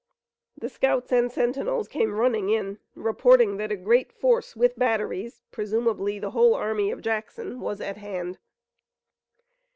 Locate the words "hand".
7.97-8.39